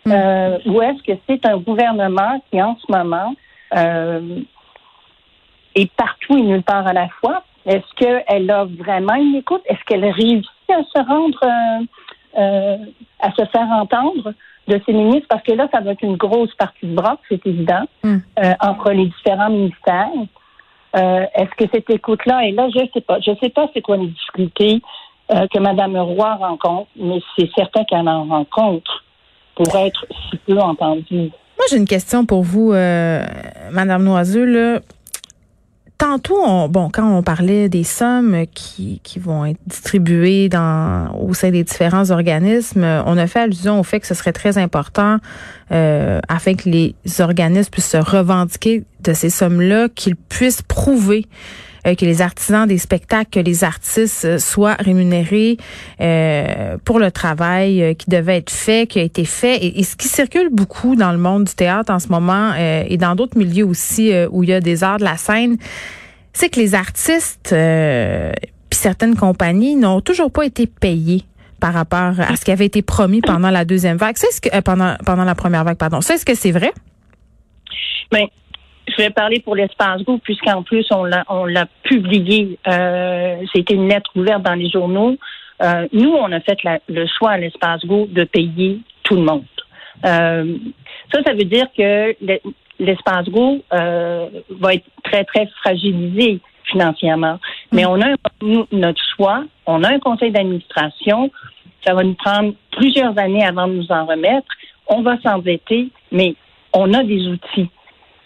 euh, 0.07 0.57
ou 0.65 0.81
est-ce 0.81 1.01
que 1.03 1.17
c'est 1.27 1.45
un 1.45 1.57
gouvernement 1.57 2.41
qui, 2.51 2.61
en 2.61 2.75
ce 2.77 2.91
moment, 2.91 3.33
est 5.75 5.91
partout 5.95 6.37
et 6.37 6.41
nulle 6.41 6.63
part 6.63 6.85
à 6.87 6.93
la 6.93 7.07
fois? 7.21 7.43
Est-ce 7.65 7.93
qu'elle 7.95 8.49
a 8.51 8.65
vraiment 8.65 9.15
une 9.15 9.35
écoute? 9.35 9.61
Est-ce 9.65 9.83
qu'elle 9.85 10.05
réussit 10.05 10.45
à 10.69 10.81
se 10.83 11.03
rendre, 11.07 11.39
euh, 12.37 12.77
à 13.19 13.31
se 13.31 13.45
faire 13.45 13.67
entendre 13.71 14.33
de 14.67 14.81
ses 14.85 14.93
ministres? 14.93 15.27
Parce 15.29 15.43
que 15.43 15.53
là, 15.53 15.67
ça 15.71 15.81
va 15.81 15.91
être 15.91 16.03
une 16.03 16.15
grosse 16.17 16.53
partie 16.55 16.85
de 16.87 16.93
bras, 16.95 17.17
c'est 17.29 17.45
évident, 17.45 17.85
Mm. 18.03 18.17
euh, 18.43 18.53
entre 18.61 18.91
les 18.91 19.05
différents 19.07 19.49
ministères. 19.49 20.09
Euh, 20.95 21.25
Est-ce 21.35 21.51
que 21.55 21.69
cette 21.73 21.89
écoute-là 21.89 22.47
est 22.47 22.51
là? 22.51 22.67
Je 22.73 22.79
ne 22.83 22.87
sais 22.93 23.01
pas. 23.01 23.19
Je 23.19 23.31
ne 23.31 23.35
sais 23.37 23.49
pas 23.49 23.67
c'est 23.73 23.81
quoi 23.81 23.97
les 23.97 24.07
difficultés 24.07 24.81
que 25.29 25.59
Mme 25.59 25.95
Roy 25.97 26.33
rencontre, 26.35 26.87
mais 26.95 27.19
c'est 27.37 27.47
certain 27.55 27.83
qu'elle 27.83 28.09
en 28.09 28.23
rencontre 28.25 29.03
pour 29.55 29.67
être 29.75 30.03
si 30.31 30.37
peu 30.37 30.57
entendue. 30.59 31.29
Moi, 31.57 31.65
j'ai 31.69 31.77
une 31.77 31.85
question 31.85 32.25
pour 32.25 32.41
vous, 32.41 32.71
euh, 32.71 33.21
Madame 33.71 34.03
Noiseux. 34.05 34.45
Là. 34.45 34.79
Tantôt, 35.99 36.37
on, 36.41 36.69
bon, 36.69 36.89
quand 36.89 37.05
on 37.05 37.21
parlait 37.21 37.67
des 37.67 37.83
sommes 37.83 38.45
qui, 38.53 39.01
qui 39.03 39.19
vont 39.19 39.43
être 39.45 39.59
distribuées 39.67 40.47
dans, 40.47 41.13
au 41.19 41.33
sein 41.33 41.51
des 41.51 41.65
différents 41.65 42.09
organismes, 42.09 42.85
on 43.05 43.17
a 43.17 43.27
fait 43.27 43.41
allusion 43.41 43.81
au 43.81 43.83
fait 43.83 43.99
que 43.99 44.07
ce 44.07 44.13
serait 44.13 44.31
très 44.31 44.57
important 44.57 45.17
euh, 45.73 46.21
afin 46.29 46.55
que 46.55 46.69
les 46.69 46.95
organismes 47.19 47.69
puissent 47.69 47.89
se 47.89 47.97
revendiquer 47.97 48.85
de 49.03 49.11
ces 49.11 49.29
sommes-là, 49.29 49.89
qu'ils 49.89 50.15
puissent 50.15 50.61
prouver 50.61 51.25
euh, 51.85 51.95
que 51.95 52.05
les 52.05 52.21
artisans 52.21 52.67
des 52.67 52.77
spectacles, 52.77 53.29
que 53.31 53.39
les 53.39 53.63
artistes 53.63 54.25
euh, 54.25 54.37
soient 54.37 54.75
rémunérés 54.75 55.57
euh, 56.01 56.77
pour 56.83 56.99
le 56.99 57.11
travail 57.11 57.81
euh, 57.81 57.93
qui 57.93 58.09
devait 58.09 58.37
être 58.37 58.51
fait, 58.51 58.87
qui 58.87 58.99
a 58.99 59.03
été 59.03 59.25
fait. 59.25 59.63
Et, 59.63 59.83
ce 59.83 59.95
qui 59.95 60.07
circule 60.07 60.49
beaucoup 60.51 60.95
dans 60.95 61.11
le 61.11 61.17
monde 61.17 61.45
du 61.45 61.53
théâtre 61.53 61.91
en 61.91 61.99
ce 61.99 62.09
moment 62.09 62.53
et 62.55 62.97
dans 62.97 63.15
d'autres 63.15 63.37
milieux 63.37 63.65
aussi 63.65 64.11
où 64.31 64.43
il 64.43 64.49
y 64.49 64.53
a 64.53 64.59
des 64.59 64.83
arts 64.83 64.99
de 64.99 65.03
la 65.03 65.17
scène, 65.17 65.57
c'est 66.33 66.49
que 66.49 66.59
les 66.59 66.75
artistes 66.75 67.53
puis 68.69 68.79
certaines 68.79 69.15
compagnies 69.15 69.75
n'ont 69.75 70.01
toujours 70.01 70.31
pas 70.31 70.45
été 70.45 70.67
payés 70.67 71.23
par 71.59 71.73
rapport 71.73 72.19
à 72.19 72.35
ce 72.35 72.45
qui 72.45 72.51
avait 72.51 72.65
été 72.65 72.81
promis 72.81 73.21
pendant 73.21 73.49
la 73.49 73.65
deuxième 73.65 73.97
vague. 73.97 74.15
C'est 74.17 74.31
ce 74.31 74.41
que 74.41 74.55
euh, 74.55 74.61
pendant 74.61 74.95
pendant 75.05 75.25
la 75.25 75.35
première 75.35 75.63
vague, 75.63 75.77
pardon. 75.77 76.01
Ça, 76.01 76.15
est-ce 76.15 76.25
que 76.25 76.35
c'est 76.35 76.51
vrai? 76.51 76.71
Ben, 78.11 78.25
je 78.89 78.97
vais 78.97 79.09
parler 79.09 79.39
pour 79.39 79.55
l'espace 79.55 80.01
Go, 80.03 80.17
puisqu'en 80.17 80.63
plus, 80.63 80.85
on 80.91 81.03
l'a, 81.03 81.23
on 81.29 81.45
l'a 81.45 81.65
publié. 81.83 82.57
Euh, 82.67 83.37
c'était 83.53 83.75
une 83.75 83.87
lettre 83.87 84.11
ouverte 84.15 84.43
dans 84.43 84.55
les 84.55 84.69
journaux. 84.69 85.15
Euh, 85.61 85.87
nous, 85.91 86.11
on 86.11 86.31
a 86.31 86.39
fait 86.39 86.61
la- 86.63 86.79
le 86.87 87.05
choix 87.07 87.31
à 87.31 87.37
l'espace 87.37 87.85
Go 87.85 88.07
de 88.09 88.23
payer 88.23 88.79
tout 89.03 89.15
le 89.15 89.23
monde. 89.23 89.43
Euh, 90.05 90.57
ça, 91.13 91.21
ça 91.23 91.33
veut 91.33 91.43
dire 91.45 91.67
que 91.77 92.15
le- 92.21 92.39
l'espace 92.79 93.27
Go 93.29 93.61
euh, 93.73 94.29
va 94.51 94.73
être 94.75 94.85
très, 95.03 95.23
très 95.25 95.47
fragilisé 95.61 96.39
financièrement. 96.63 97.39
Mais 97.71 97.85
on 97.85 97.99
a 98.01 98.15
nous, 98.41 98.65
notre 98.71 99.01
choix, 99.15 99.43
on 99.65 99.83
a 99.83 99.89
un 99.93 99.99
conseil 99.99 100.31
d'administration. 100.31 101.29
Ça 101.85 101.93
va 101.93 102.03
nous 102.03 102.13
prendre 102.13 102.53
plusieurs 102.71 103.17
années 103.17 103.43
avant 103.45 103.67
de 103.67 103.73
nous 103.73 103.91
en 103.91 104.05
remettre. 104.05 104.47
On 104.87 105.01
va 105.01 105.17
s'endetter, 105.21 105.89
mais 106.11 106.35
on 106.73 106.93
a 106.93 107.03
des 107.03 107.27
outils 107.27 107.69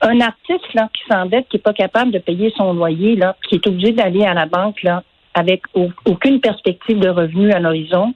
un 0.04 0.20
artiste 0.22 0.74
là, 0.74 0.90
qui 0.94 1.02
s'endette, 1.10 1.48
qui 1.50 1.58
n'est 1.58 1.62
pas 1.64 1.74
capable 1.74 2.12
de 2.12 2.20
payer 2.20 2.54
son 2.58 2.74
loyer, 2.74 3.16
là, 3.16 3.36
qui 3.48 3.56
est 3.56 3.68
obligé 3.68 3.92
d'aller 3.94 4.24
à 4.26 4.34
la 4.34 4.46
banque 4.46 4.84
là, 4.84 5.04
avec 5.34 5.62
au- 5.74 5.90
aucune 6.06 6.40
perspective 6.42 7.00
de 7.00 7.10
revenu 7.10 7.52
à 7.52 7.60
l'horizon, 7.60 8.14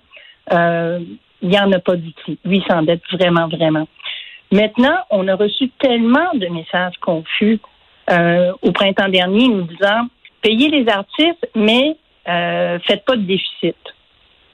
euh, 0.53 0.99
il 1.41 1.49
n'y 1.49 1.59
en 1.59 1.71
a 1.71 1.79
pas 1.79 1.95
d'outils. 1.95 2.37
Lui, 2.45 2.57
il 2.57 2.63
s'endette 2.69 3.01
vraiment, 3.11 3.47
vraiment. 3.47 3.87
Maintenant, 4.51 4.97
on 5.09 5.27
a 5.27 5.35
reçu 5.35 5.69
tellement 5.79 6.33
de 6.33 6.47
messages 6.47 6.95
confus 7.01 7.59
euh, 8.09 8.51
au 8.61 8.71
printemps 8.71 9.09
dernier 9.09 9.47
nous 9.47 9.63
disant 9.63 10.07
payez 10.41 10.69
les 10.69 10.87
artistes, 10.89 11.49
mais 11.55 11.97
euh, 12.29 12.79
faites 12.85 13.03
pas 13.05 13.15
de 13.15 13.23
déficit. 13.23 13.75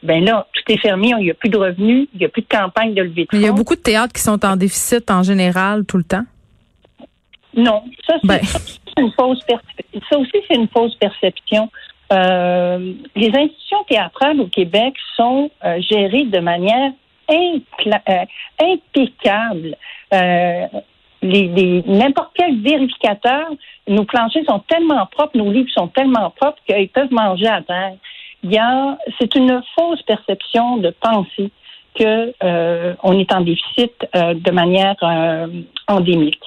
Ben 0.01 0.23
là, 0.25 0.47
tout 0.51 0.71
est 0.71 0.77
fermé, 0.77 1.13
il 1.17 1.23
n'y 1.23 1.31
a 1.31 1.33
plus 1.33 1.49
de 1.49 1.57
revenus, 1.57 2.07
il 2.13 2.19
n'y 2.19 2.25
a 2.25 2.29
plus 2.29 2.41
de 2.41 2.47
campagne 2.47 2.93
de 2.93 3.03
levée 3.03 3.21
de 3.23 3.27
fonds. 3.31 3.37
Mais 3.37 3.39
il 3.39 3.45
y 3.45 3.49
a 3.49 3.53
beaucoup 3.53 3.75
de 3.75 3.81
théâtres 3.81 4.11
qui 4.13 4.21
sont 4.21 4.43
en 4.45 4.55
déficit 4.57 5.09
en 5.11 5.23
général 5.23 5.85
tout 5.85 5.97
le 5.97 6.03
temps. 6.03 6.23
Non, 7.55 7.83
ça, 8.07 8.15
c'est 8.21 8.27
Ben. 8.27 8.39
une 8.97 9.11
fausse 9.11 9.43
perception. 9.43 10.01
Ça 10.09 10.17
aussi, 10.19 10.31
c'est 10.47 10.55
une 10.55 10.67
fausse 10.67 10.95
perception. 10.95 11.69
Euh, 12.11 12.93
les 13.15 13.29
institutions 13.35 13.83
théâtrales 13.87 14.39
au 14.41 14.47
Québec 14.47 14.93
sont 15.15 15.49
euh, 15.63 15.79
gérées 15.81 16.25
de 16.25 16.39
manière 16.39 16.91
euh, 17.31 18.25
impeccable. 18.61 19.75
Euh, 20.13 20.65
les, 21.21 21.47
les- 21.47 21.83
n'importe 21.87 22.31
quel 22.35 22.59
vérificateur, 22.61 23.47
nos 23.87 24.03
planchers 24.03 24.43
sont 24.47 24.59
tellement 24.67 25.05
propres, 25.07 25.37
nos 25.37 25.51
livres 25.51 25.69
sont 25.73 25.87
tellement 25.87 26.29
propres 26.31 26.59
qu'ils 26.67 26.89
peuvent 26.89 27.11
manger 27.13 27.47
à 27.47 27.61
terre. 27.61 27.93
Il 28.43 28.51
y 28.51 28.57
a, 28.57 28.97
c'est 29.19 29.33
une 29.35 29.61
fausse 29.75 30.01
perception 30.03 30.77
de 30.77 30.89
penser 31.01 31.49
que 31.95 32.33
euh, 32.43 32.93
on 33.03 33.17
est 33.17 33.31
en 33.31 33.41
déficit 33.41 33.93
euh, 34.15 34.33
de 34.33 34.51
manière 34.51 34.95
euh, 35.03 35.47
endémique. 35.87 36.41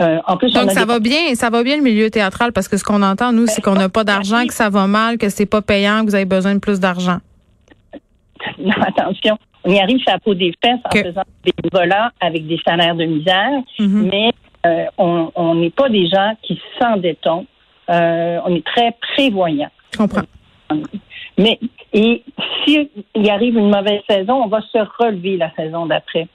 Euh, 0.00 0.18
en 0.26 0.36
plus, 0.36 0.56
on 0.56 0.60
Donc 0.62 0.70
ça 0.72 0.80
des- 0.80 0.86
va 0.86 0.98
bien, 1.00 1.34
ça 1.34 1.50
va 1.50 1.62
bien 1.62 1.76
le 1.76 1.82
milieu 1.82 2.10
théâtral 2.10 2.52
parce 2.52 2.66
que 2.66 2.76
ce 2.76 2.82
qu'on 2.84 3.02
entend 3.02 3.32
nous, 3.32 3.46
c'est 3.46 3.60
qu'on 3.62 3.74
n'a 3.74 3.88
pas 3.88 4.04
d'argent, 4.04 4.44
que 4.46 4.54
ça 4.54 4.68
va 4.70 4.86
mal, 4.86 5.18
que 5.18 5.28
c'est 5.28 5.46
pas 5.46 5.62
payant, 5.62 6.00
que 6.00 6.06
vous 6.06 6.14
avez 6.14 6.24
besoin 6.24 6.54
de 6.54 6.60
plus 6.60 6.80
d'argent. 6.80 7.18
Non, 8.58 8.72
attention, 8.84 9.38
on 9.64 9.70
y 9.70 9.78
arrive 9.78 9.98
sur 9.98 10.10
la 10.10 10.18
peau 10.18 10.34
des 10.34 10.52
fesses 10.64 10.80
en 10.84 10.90
faisant 10.90 11.22
des 11.44 11.52
volants 11.72 12.08
avec 12.20 12.46
des 12.48 12.58
salaires 12.66 12.96
de 12.96 13.04
misère, 13.04 13.60
Mhm. 13.78 14.08
mais 14.10 14.32
euh, 14.66 14.84
on 14.96 15.54
n'est 15.54 15.70
pas 15.70 15.88
des 15.88 16.08
gens 16.08 16.34
qui 16.42 16.60
s'endettons. 16.80 17.46
Euh, 17.90 18.40
on 18.44 18.54
est 18.54 18.64
très 18.64 18.96
prévoyants. 19.14 19.70
Je 19.92 19.98
comprends. 19.98 20.22
Mais 21.38 21.58
et 21.92 22.22
s'il 22.64 22.88
y 23.14 23.30
arrive 23.30 23.56
une 23.56 23.70
mauvaise 23.70 24.00
saison, 24.08 24.42
on 24.44 24.48
va 24.48 24.60
se 24.62 24.78
relever 25.02 25.36
la 25.36 25.50
saison 25.54 25.86
d'après. 25.86 26.26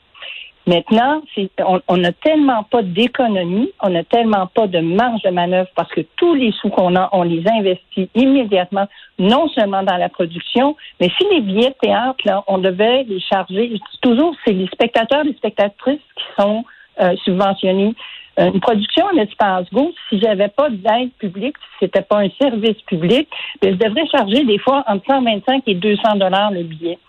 Maintenant, 0.68 1.22
on 1.60 1.80
on 1.88 1.98
n'a 1.98 2.12
tellement 2.12 2.64
pas 2.64 2.84
d'économie, 2.84 3.72
on 3.82 3.90
n'a 3.90 4.04
tellement 4.04 4.48
pas 4.48 4.68
de 4.68 4.80
marge 4.80 5.22
de 5.22 5.30
manœuvre 5.30 5.70
parce 5.76 5.90
que 5.92 6.02
tous 6.18 6.36
les 6.36 6.52
sous 6.52 6.70
qu'on 6.70 6.96
a, 6.98 7.08
on 7.14 7.24
les 7.24 7.44
investit 7.48 8.10
immédiatement, 8.16 8.86
non 9.18 9.48
seulement 9.50 9.84
dans 9.84 9.96
la 9.96 10.10
production, 10.10 10.76
mais 11.00 11.10
si 11.18 11.26
les 11.32 11.40
billets 11.40 11.70
de 11.70 11.76
théâtre, 11.82 12.20
là, 12.26 12.44
on 12.48 12.58
devait 12.58 13.04
les 13.04 13.22
charger. 13.22 13.70
Je 13.70 13.76
dis 13.76 14.00
toujours, 14.02 14.36
c'est 14.46 14.52
les 14.52 14.68
spectateurs, 14.68 15.24
les 15.24 15.36
spectatrices 15.36 16.02
qui 16.16 16.42
sont 16.42 16.66
euh, 17.00 17.16
subventionnés. 17.24 17.96
Euh, 18.40 18.52
Une 18.54 18.60
production 18.60 19.06
en 19.06 19.18
espace 19.18 19.66
go, 19.72 19.94
si 20.10 20.20
j'avais 20.20 20.50
pas 20.50 20.70
d'aide 20.70 21.12
publique, 21.18 21.56
si 21.58 21.86
c'était 21.86 22.02
pas 22.02 22.20
un 22.20 22.30
service 22.42 22.82
public, 22.88 23.30
ben, 23.62 23.72
je 23.74 23.78
devrais 23.78 24.06
charger 24.08 24.44
des 24.44 24.60
fois 24.60 24.84
entre 24.88 25.06
125 25.08 25.64
et 25.66 25.76
200 25.76 26.18
dollars 26.18 26.52
le 26.52 26.64
billet. 26.64 27.00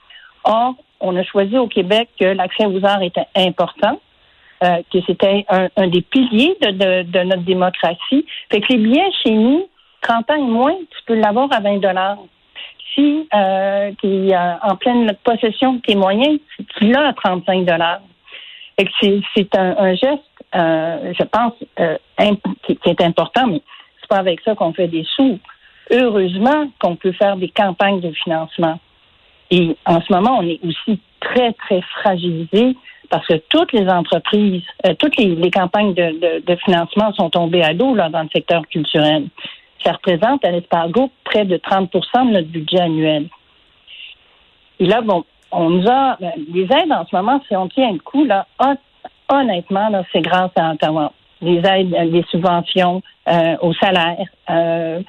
Or, 0.45 0.75
on 1.01 1.17
a 1.17 1.23
choisi 1.25 1.57
au 1.57 1.69
Québec 1.69 2.09
que 2.19 2.27
l'accès 2.27 2.67
aux 2.67 2.85
arts 2.85 3.03
était 3.03 3.27
important, 3.37 4.01
euh, 4.65 4.83
que 4.93 4.99
c'était 5.07 5.45
un, 5.49 5.89
des 5.89 6.03
piliers 6.03 6.57
de, 6.61 7.23
notre 7.25 7.43
démocratie. 7.43 8.27
Fait 8.51 8.61
que 8.61 8.73
les 8.73 8.79
billets 8.79 9.13
chez 9.23 9.33
nous, 9.33 9.69
30 10.03 10.31
ans 10.31 10.35
et 10.37 10.51
moins, 10.51 10.75
tu 10.75 11.05
peux 11.07 11.15
l'avoir 11.15 11.53
à 11.53 11.61
20 11.61 11.79
dollars. 11.79 12.19
Si 12.95 13.29
euh, 13.35 13.93
tu 14.01 14.29
es 14.29 14.37
en 14.37 14.77
pleine 14.77 15.13
possession 15.23 15.75
de 15.75 15.81
tes 15.81 15.95
moyens, 15.95 16.41
tu 16.77 16.85
l'as 16.91 17.09
à 17.09 17.13
35 17.13 17.65
dollars. 17.65 18.01
Fait 18.79 18.87
que 18.87 19.21
c'est, 19.35 19.57
un, 19.57 19.95
geste, 19.95 20.23
euh, 20.55 21.13
je 21.19 21.25
pense, 21.25 21.53
euh, 21.81 21.97
qui, 22.63 22.77
qui 22.77 22.89
est 22.89 23.01
important, 23.01 23.49
mais 23.49 23.61
c'est 24.01 24.09
pas 24.09 24.19
avec 24.19 24.41
ça 24.43 24.55
qu'on 24.55 24.73
fait 24.73 24.87
des 24.87 25.05
sous. 25.17 25.39
Heureusement 25.91 26.69
qu'on 26.79 26.95
peut 26.95 27.13
faire 27.13 27.37
des 27.37 27.49
campagnes 27.49 28.01
de 28.01 28.13
financement. 28.13 28.79
Et 29.51 29.77
en 29.87 30.01
ce 30.01 30.13
moment, 30.13 30.39
on 30.39 30.43
est 30.43 30.61
aussi 30.65 31.01
très, 31.21 31.53
très 31.55 31.81
fragilisé 32.01 32.77
parce 33.11 33.27
que 33.27 33.35
toutes 33.49 33.73
les 33.73 33.89
entreprises, 33.89 34.63
euh, 34.87 34.95
toutes 34.99 35.17
les, 35.17 35.35
les 35.35 35.51
campagnes 35.51 35.95
de, 35.95 36.03
de- 36.21 36.45
de 36.47 36.57
financement 36.57 37.13
sont 37.15 37.31
tombées 37.31 37.63
à 37.63 37.73
l'eau 37.73 37.97
dans 37.97 38.23
le 38.23 38.29
secteur 38.33 38.67
culturel. 38.69 39.25
Ça 39.83 39.93
représente 39.93 40.45
à 40.45 40.51
l'Espargo 40.51 41.11
près 41.25 41.45
de 41.47 41.57
30% 41.57 42.27
de 42.29 42.33
notre 42.33 42.49
budget 42.49 42.81
annuel. 42.81 43.29
Et 44.81 44.87
là, 44.87 45.01
bon, 45.01 45.25
on 45.51 45.71
nous 45.71 45.89
a 45.89 46.17
ben, 46.21 46.33
les 46.53 46.65
aides 46.65 46.93
en 46.93 47.07
ce 47.07 47.17
moment, 47.17 47.41
si 47.49 47.57
on 47.57 47.69
tient 47.69 47.93
le 47.93 47.99
coup, 47.99 48.25
là, 48.25 48.47
hon- 48.59 48.77
honnêtement, 49.31 49.89
là, 49.89 50.03
c'est 50.13 50.21
grâce 50.21 50.51
à 50.57 50.73
Ottawa. 50.73 51.13
Les 51.41 51.59
aides, 51.67 51.95
euh, 51.95 52.05
les 52.05 52.25
subventions 52.31 53.01
euh, 53.29 53.57
au 53.63 53.73
salaire. 53.75 54.19
euh, 54.51 55.01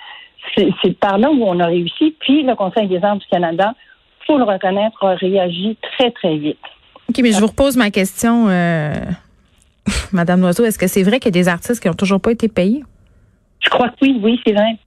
c'est 0.56 0.98
par 1.00 1.18
là 1.18 1.30
où 1.30 1.44
on 1.44 1.60
a 1.60 1.66
réussi. 1.68 2.16
Puis 2.20 2.44
le 2.44 2.56
Conseil 2.56 2.88
des 2.88 3.04
arts 3.04 3.18
du 3.18 3.26
Canada, 3.28 3.74
faut 4.30 4.38
le 4.38 4.44
reconnaître, 4.44 5.04
a 5.04 5.16
réagi 5.16 5.76
très, 5.82 6.12
très 6.12 6.38
vite. 6.38 6.60
OK, 7.10 7.20
mais 7.24 7.32
je 7.32 7.40
vous 7.40 7.48
repose 7.48 7.76
ma 7.78 7.90
question, 7.90 8.48
euh, 8.48 8.94
Madame 10.12 10.42
Loiseau. 10.42 10.66
Est-ce 10.66 10.78
que 10.78 10.86
c'est 10.86 11.02
vrai 11.02 11.20
qu'il 11.20 11.36
y 11.36 11.40
a 11.40 11.42
des 11.42 11.48
artistes 11.48 11.82
qui 11.82 11.90
ont 11.90 11.96
toujours 11.96 12.22
pas 12.22 12.32
été 12.32 12.48
payés? 12.48 12.84
Je 13.60 13.70
crois 13.70 13.90
que 13.90 13.96
oui, 14.04 14.20
oui, 14.22 14.40
c'est 14.46 14.54
vrai. 14.54 14.78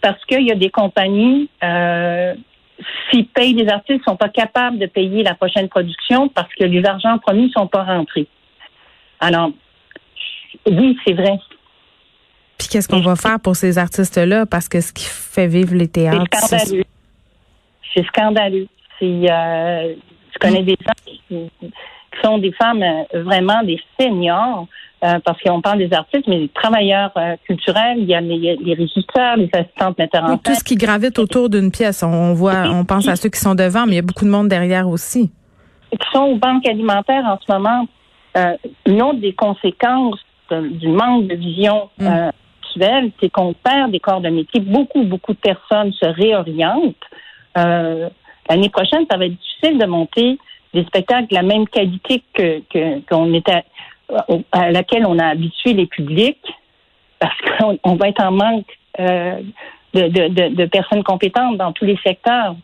Parce 0.00 0.24
qu'il 0.26 0.46
y 0.46 0.52
a 0.52 0.54
des 0.54 0.70
compagnies, 0.70 1.50
euh, 1.64 2.34
s'ils 3.10 3.26
payent 3.26 3.54
des 3.54 3.68
artistes, 3.68 4.00
ils 4.00 4.08
sont 4.08 4.16
pas 4.16 4.28
capables 4.28 4.78
de 4.78 4.86
payer 4.86 5.24
la 5.24 5.34
prochaine 5.34 5.68
production 5.68 6.28
parce 6.28 6.54
que 6.54 6.64
les 6.64 6.84
argents 6.84 7.18
promis 7.18 7.50
sont 7.50 7.66
pas 7.66 7.82
rentrés. 7.82 8.28
Alors, 9.18 9.50
oui, 10.70 10.96
c'est 11.04 11.14
vrai. 11.14 11.36
Puis 12.58 12.68
qu'est-ce 12.68 12.86
qu'on 12.86 13.00
va 13.00 13.16
faire 13.16 13.40
pour 13.40 13.56
ces 13.56 13.76
artistes-là? 13.76 14.46
Parce 14.46 14.68
que 14.68 14.80
ce 14.80 14.92
qui 14.92 15.04
fait 15.04 15.48
vivre 15.48 15.74
les 15.74 15.88
théâtres, 15.88 16.24
c'est-. 16.32 16.87
C'est 17.98 18.06
scandaleux. 18.06 18.68
C'est, 18.98 19.06
euh, 19.30 19.94
je 20.32 20.38
connais 20.38 20.62
des 20.62 20.76
gens 20.80 20.92
qui, 21.04 21.20
qui 21.28 21.50
sont 22.22 22.38
des 22.38 22.52
femmes 22.52 22.82
euh, 22.82 23.22
vraiment 23.22 23.62
des 23.64 23.80
seniors, 23.98 24.66
euh, 25.04 25.18
parce 25.24 25.40
qu'on 25.42 25.60
parle 25.60 25.78
des 25.78 25.92
artistes, 25.92 26.26
mais 26.28 26.38
des 26.38 26.48
travailleurs 26.48 27.10
euh, 27.16 27.36
culturels, 27.46 27.98
il 27.98 28.04
y 28.06 28.14
a 28.14 28.20
les, 28.20 28.56
les 28.56 28.74
régisseurs, 28.74 29.36
les 29.36 29.48
assistantes 29.52 29.98
metteurs 29.98 30.24
en 30.24 30.32
Oui, 30.34 30.38
tout 30.44 30.54
ce 30.54 30.62
qui 30.64 30.76
gravite 30.76 31.18
autour 31.18 31.48
d'une 31.48 31.70
pièce. 31.72 32.02
On, 32.04 32.34
voit, 32.34 32.64
on 32.70 32.84
pense 32.84 33.08
à 33.08 33.16
ceux 33.16 33.28
qui 33.30 33.40
sont 33.40 33.54
devant, 33.54 33.84
mais 33.86 33.92
il 33.92 33.96
y 33.96 34.00
a 34.00 34.02
beaucoup 34.02 34.24
de 34.24 34.30
monde 34.30 34.48
derrière 34.48 34.88
aussi. 34.88 35.30
qui 35.90 35.98
sont 36.12 36.24
aux 36.24 36.36
banques 36.36 36.66
alimentaires 36.68 37.24
en 37.24 37.38
ce 37.44 37.52
moment, 37.52 37.86
une 38.86 39.02
autre 39.02 39.20
des 39.20 39.32
conséquences 39.32 40.20
de- 40.50 40.68
du 40.68 40.88
manque 40.88 41.26
de 41.28 41.34
vision 41.34 41.88
Mm. 41.98 42.06
actuelle, 42.62 43.10
c'est 43.20 43.30
qu'on 43.30 43.54
perd 43.54 43.90
des 43.90 43.98
corps 44.00 44.20
de 44.20 44.28
métier. 44.28 44.60
Beaucoup, 44.60 45.02
beaucoup 45.04 45.32
de 45.32 45.38
personnes 45.38 45.92
se 45.92 46.06
réorientent. 46.06 46.94
Euh, 47.58 48.08
L'année 48.50 48.70
prochaine, 48.70 49.04
ça 49.10 49.18
va 49.18 49.26
être 49.26 49.36
difficile 49.36 49.78
de 49.78 49.84
monter 49.84 50.38
des 50.72 50.82
spectacles 50.84 51.28
de 51.28 51.34
la 51.34 51.42
même 51.42 51.68
qualité 51.68 52.22
que 52.32 52.62
qu'on 53.06 53.34
était 53.34 53.62
à 54.52 54.70
laquelle 54.70 55.04
on 55.04 55.18
a 55.18 55.26
habitué 55.26 55.74
les 55.74 55.84
publics, 55.84 56.46
parce 57.18 57.36
qu'on 57.42 57.78
on 57.84 57.96
va 57.96 58.08
être 58.08 58.22
en 58.22 58.32
manque 58.32 58.64
euh, 59.00 59.38
de, 59.92 60.08
de, 60.08 60.28
de, 60.28 60.54
de 60.54 60.64
personnes 60.64 61.04
compétentes 61.04 61.58
dans 61.58 61.72
tous 61.72 61.84
les 61.84 61.98
secteurs 62.02 62.54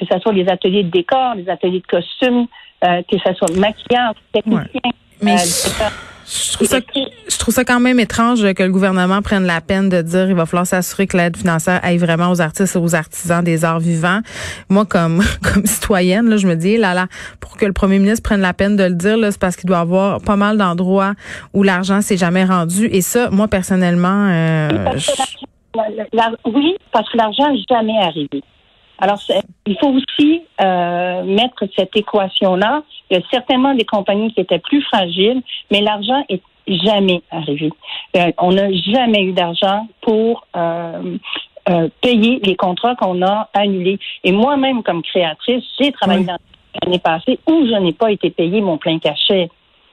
que 0.00 0.06
ce 0.10 0.18
soit 0.20 0.32
les 0.32 0.48
ateliers 0.48 0.82
de 0.82 0.90
décor, 0.90 1.34
les 1.34 1.48
ateliers 1.48 1.80
de 1.80 1.86
costumes, 1.86 2.46
euh, 2.84 3.02
que 3.02 3.18
ce 3.18 3.34
soit 3.34 3.54
maquillage, 3.56 4.16
technicien. 4.32 4.90
Mais 5.22 5.34
euh, 5.34 5.84
je- 6.30 6.52
trouve, 6.52 6.66
ça, 6.68 6.78
je 7.28 7.38
trouve 7.38 7.54
ça 7.54 7.64
quand 7.64 7.80
même 7.80 7.98
étrange 7.98 8.52
que 8.54 8.62
le 8.62 8.70
gouvernement 8.70 9.20
prenne 9.22 9.44
la 9.44 9.60
peine 9.60 9.88
de 9.88 10.00
dire 10.02 10.28
il 10.28 10.34
va 10.36 10.46
falloir 10.46 10.66
s'assurer 10.66 11.06
que 11.06 11.16
l'aide 11.16 11.36
financière 11.36 11.80
aille 11.82 11.98
vraiment 11.98 12.30
aux 12.30 12.40
artistes 12.40 12.76
et 12.76 12.78
aux 12.78 12.94
artisans 12.94 13.42
des 13.42 13.64
arts 13.64 13.80
vivants. 13.80 14.20
Moi, 14.68 14.84
comme 14.86 15.22
comme 15.54 15.66
citoyenne, 15.66 16.28
là, 16.28 16.36
je 16.36 16.46
me 16.46 16.54
dis, 16.54 16.76
là, 16.76 16.94
là, 16.94 17.06
pour 17.40 17.56
que 17.56 17.66
le 17.66 17.72
premier 17.72 17.98
ministre 17.98 18.22
prenne 18.22 18.40
la 18.40 18.52
peine 18.54 18.76
de 18.76 18.84
le 18.84 18.94
dire, 18.94 19.16
là, 19.16 19.30
c'est 19.32 19.40
parce 19.40 19.56
qu'il 19.56 19.66
doit 19.66 19.78
y 19.78 19.80
avoir 19.80 20.20
pas 20.20 20.36
mal 20.36 20.56
d'endroits 20.56 21.14
où 21.52 21.62
l'argent 21.62 22.00
s'est 22.00 22.16
jamais 22.16 22.44
rendu. 22.44 22.86
Et 22.86 23.00
ça, 23.02 23.30
moi, 23.30 23.48
personnellement, 23.48 24.28
euh, 24.30 24.68
oui, 26.46 26.76
parce 26.92 27.10
que 27.10 27.16
l'argent 27.16 27.50
n'est 27.52 27.64
jamais 27.68 27.98
arrivé. 28.02 28.42
Alors, 29.00 29.18
il 29.66 29.78
faut 29.78 29.88
aussi 29.88 30.42
euh, 30.60 31.24
mettre 31.24 31.64
cette 31.74 31.96
équation-là. 31.96 32.82
Il 33.10 33.16
y 33.16 33.20
a 33.20 33.22
certainement 33.30 33.74
des 33.74 33.84
compagnies 33.84 34.32
qui 34.32 34.40
étaient 34.40 34.58
plus 34.58 34.82
fragiles, 34.82 35.42
mais 35.70 35.80
l'argent 35.80 36.22
est 36.28 36.42
jamais 36.68 37.22
arrivé. 37.30 37.70
Euh, 38.16 38.30
on 38.38 38.52
n'a 38.52 38.70
jamais 38.72 39.24
eu 39.24 39.32
d'argent 39.32 39.88
pour 40.02 40.46
euh, 40.56 41.16
euh, 41.68 41.88
payer 42.00 42.40
les 42.44 42.56
contrats 42.56 42.94
qu'on 42.94 43.22
a 43.22 43.48
annulés. 43.54 43.98
Et 44.24 44.32
moi-même, 44.32 44.82
comme 44.82 45.02
créatrice, 45.02 45.64
j'ai 45.80 45.92
travaillé 45.92 46.20
Oui. 46.20 46.26
dans 46.26 46.38
l'année 46.84 46.98
passée 46.98 47.38
où 47.46 47.66
je 47.66 47.74
n'ai 47.80 47.92
pas 47.92 48.10
été 48.10 48.30
payé 48.30 48.60
mon 48.60 48.78
plein 48.78 48.98
cachet. 48.98 49.50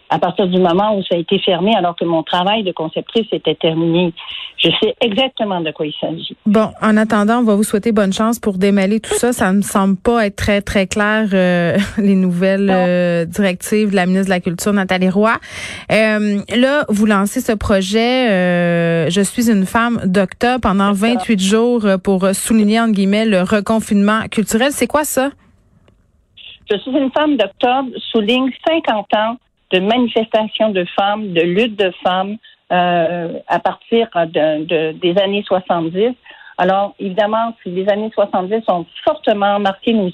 À 0.10 0.20
partir 0.20 0.48
du 0.48 0.60
moment 0.60 0.98
où 0.98 1.04
ça 1.04 1.16
a 1.16 1.18
été 1.18 1.38
fermé, 1.40 1.76
alors 1.76 1.96
que 1.96 2.06
mon 2.06 2.24
travail 2.24 2.64
de 2.64 2.72
conceptrice 2.72 3.28
était 3.32 3.56
terminé, 3.56 4.14
je 4.58 4.70
sais 4.82 4.96
exactement 5.02 5.62
de 5.62 5.72
quoi 5.72 5.86
il 5.86 5.94
s'agit. 6.00 6.36
Bon, 6.46 6.72
en 6.82 6.98
attendant, 6.98 7.40
on 7.40 7.44
va 7.44 7.56
vous 7.56 7.64
souhaiter 7.64 7.92
bonne 7.92 8.14
chance 8.14 8.40
pour 8.40 8.58
démêler 8.58 9.00
tout 9.00 9.14
ça. 9.14 9.34
Ça 9.34 9.52
ne 9.52 9.58
me 9.58 9.62
semble 9.62 9.98
pas 9.98 10.26
être 10.26 10.36
très, 10.36 10.62
très 10.62 10.88
clair, 10.88 11.28
euh, 11.34 11.78
les 11.98 12.16
nouvelles 12.16 12.70
euh, 12.70 13.26
directives 13.26 13.92
de 13.92 13.96
la 13.96 14.06
ministre 14.06 14.28
de 14.28 14.32
la 14.32 14.40
Culture, 14.40 14.74
Nathalie 14.74 15.10
Roy. 15.10 15.34
Euh, 15.92 16.40
là, 16.56 16.86
vous 16.90 17.06
lancez 17.06 17.42
ce 17.42 17.52
projet 17.52 18.30
euh, 18.30 19.10
Je 19.10 19.22
suis 19.22 19.52
une 19.52 19.66
femme 19.66 20.00
d'octobre 20.06 20.62
pendant 20.62 20.94
28 20.94 21.40
jours 21.40 21.86
euh, 21.86 21.98
pour 21.98 22.28
souligner, 22.34 22.80
entre 22.80 22.94
guillemets, 22.94 23.26
le 23.26 23.42
reconfinement 23.42 24.28
culturel. 24.30 24.72
C'est 24.72 24.88
quoi 24.88 25.04
ça? 25.04 25.30
Je 26.70 26.78
suis 26.78 26.92
une 26.92 27.12
femme 27.12 27.38
d'octobre, 27.38 27.90
souligne 28.12 28.52
50 28.68 29.14
ans 29.16 29.38
de 29.72 29.80
manifestations 29.80 30.70
de 30.70 30.86
femmes, 30.96 31.34
de 31.34 31.42
lutte 31.42 31.78
de 31.78 31.92
femmes 32.04 32.38
à 32.70 33.60
partir 33.64 34.10
de, 34.14 34.92
des 34.94 35.18
années 35.20 35.44
70. 35.48 36.14
Alors, 36.58 36.96
évidemment, 37.00 37.54
les 37.66 37.88
années 37.88 38.12
70 38.14 38.64
ont 38.70 38.86
fortement 39.04 39.60
marqué 39.60 39.94
nos, 39.94 40.10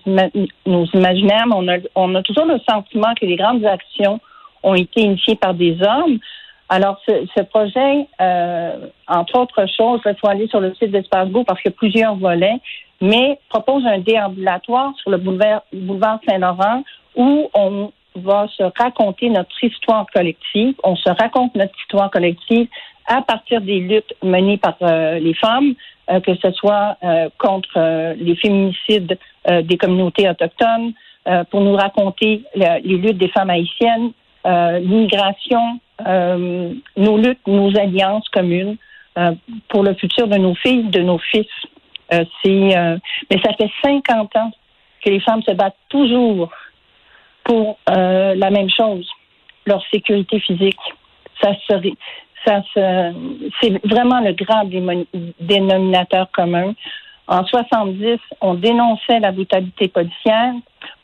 nos 0.66 0.86
imaginaires, 0.94 1.46
mais 1.48 1.56
on 1.56 1.68
a, 1.70 1.78
on 1.96 2.16
a 2.16 2.22
toujours 2.22 2.46
le 2.46 2.60
sentiment 2.70 3.14
que 3.20 3.26
les 3.26 3.38
grandes 3.38 3.66
actions 3.66 4.20
ont 4.62 4.76
été 4.76 5.02
initiées 5.02 5.36
par 5.36 5.54
des 5.54 5.78
hommes. 5.82 6.20
Alors, 6.68 7.00
ce, 7.08 7.26
ce 7.36 7.44
projet, 7.44 8.08
euh, 8.20 8.88
entre 9.08 9.40
autres 9.40 9.66
choses, 9.78 10.02
il 10.06 10.16
faut 10.20 10.28
aller 10.28 10.48
sur 10.48 10.60
le 10.60 10.74
site 10.76 10.92
d'Espace 10.92 11.30
Go 11.30 11.44
parce 11.44 11.62
qu'il 11.62 11.72
y 11.72 11.74
a 11.74 11.78
plusieurs 11.78 12.16
volets, 12.16 12.60
mais 13.00 13.40
propose 13.50 13.86
un 13.86 14.00
déambulatoire 14.00 14.94
sur 14.98 15.12
le 15.12 15.18
boulevard, 15.18 15.64
boulevard 15.72 16.20
Saint-Laurent 16.28 16.84
où 17.16 17.50
on 17.54 17.92
va 18.16 18.48
se 18.56 18.64
raconter 18.78 19.30
notre 19.30 19.64
histoire 19.64 20.06
collective. 20.14 20.76
On 20.84 20.96
se 20.96 21.10
raconte 21.10 21.56
notre 21.56 21.74
histoire 21.80 22.12
collective 22.12 22.68
à 23.08 23.22
partir 23.22 23.62
des 23.62 23.80
luttes 23.80 24.14
menées 24.24 24.58
par 24.58 24.76
euh, 24.82 25.20
les 25.20 25.34
femmes, 25.34 25.74
euh, 26.10 26.20
que 26.20 26.36
ce 26.36 26.52
soit 26.52 26.98
euh, 27.04 27.30
contre 27.38 28.14
les 28.16 28.36
féminicides 28.36 29.18
des 29.46 29.78
communautés 29.78 30.30
autochtones, 30.30 30.94
pour 31.52 31.60
nous 31.62 31.76
raconter 31.76 32.44
les 32.56 32.80
luttes 32.98 33.18
des 33.18 33.28
femmes 33.28 33.50
haïtiennes, 33.50 34.12
l'immigration, 34.46 35.80
nos 36.00 37.18
luttes, 37.18 37.46
nos 37.46 37.78
alliances 37.78 38.28
communes 38.30 38.78
pour 39.68 39.84
le 39.84 39.94
futur 39.96 40.30
de 40.30 40.38
nos 40.38 40.56
filles, 40.56 40.84
de 40.84 41.02
nos 41.02 41.18
fils. 41.18 41.48
mais 42.12 43.42
ça 43.44 43.54
fait 43.58 43.70
50 43.84 44.36
ans 44.38 44.52
que 45.04 45.10
les 45.10 45.20
femmes 45.20 45.44
se 45.44 45.52
battent 45.52 45.76
toujours 45.90 46.50
pour 47.44 47.78
la 47.88 48.50
même 48.50 48.70
chose, 48.70 49.08
leur 49.66 49.84
sécurité 49.92 50.40
physique. 50.40 50.80
Ça 51.42 51.52
serait, 51.68 51.94
ça 52.46 52.62
c'est 53.62 53.86
vraiment 53.86 54.22
le 54.22 54.34
grand 54.34 54.66
dénominateur 55.40 56.30
commun. 56.32 56.74
En 57.28 57.46
70, 57.46 58.20
on 58.42 58.56
dénonçait 58.56 59.20
la 59.22 59.32
brutalité 59.32 59.88
policière, 59.88 60.54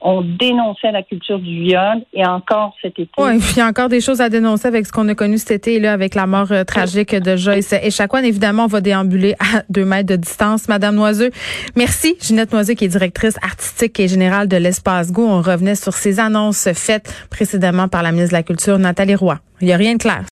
on 0.02 0.22
dénonçait 0.22 0.92
la 0.92 1.02
culture 1.04 1.40
du 1.40 1.62
viol 1.62 2.04
et 2.14 2.26
encore 2.26 2.74
cet 2.82 3.00
été. 3.00 3.12
Oui, 3.18 3.40
il 3.52 3.58
y 3.58 3.62
a 3.62 3.68
encore 3.68 3.90
des 3.90 4.02
choses 4.02 4.20
à 4.20 4.30
dénoncer 4.30 4.68
avec 4.68 4.86
ce 4.86 4.92
qu'on 4.92 5.08
a 5.08 5.16
connu 5.16 5.38
cet 5.38 5.52
été 5.52 5.80
là, 5.80 5.94
avec 5.94 6.16
la 6.16 6.26
mort 6.26 6.52
euh, 6.52 6.64
tragique 6.64 7.16
de 7.16 7.36
Joyce 7.36 7.74
et 7.74 7.92
Chacun, 7.92 8.24
évidemment, 8.24 8.66
on 8.66 8.68
va 8.68 8.82
déambuler 8.82 9.36
à 9.40 9.64
deux 9.70 9.86
mètres 9.86 10.08
de 10.08 10.16
distance. 10.18 10.68
Madame 10.68 10.96
Noiseux, 10.96 11.32
merci. 11.76 12.16
Ginette 12.22 12.52
Noiseux, 12.52 12.74
qui 12.74 12.86
est 12.86 12.90
directrice 12.90 13.38
artistique 13.42 14.00
et 14.00 14.08
générale 14.08 14.48
de 14.48 14.58
l'Espace 14.58 15.12
Go. 15.12 15.26
On 15.26 15.42
revenait 15.42 15.76
sur 15.76 15.94
ces 15.94 16.20
annonces 16.20 16.70
faites 16.74 17.28
précédemment 17.30 17.88
par 17.88 18.04
la 18.04 18.12
ministre 18.12 18.32
de 18.32 18.38
la 18.38 18.44
Culture, 18.44 18.78
Nathalie 18.78 19.16
Roy. 19.16 19.40
Il 19.62 19.68
n'y 19.68 19.74
a 19.74 19.78
rien 19.78 19.94
de 19.94 20.00
clair. 20.00 20.24